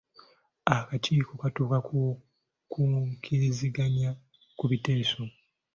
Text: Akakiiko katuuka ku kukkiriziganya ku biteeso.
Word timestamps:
Akakiiko 0.75 1.31
katuuka 1.41 1.77
ku 1.87 1.97
kukkiriziganya 2.71 4.09
ku 4.57 4.65
biteeso. 4.71 5.21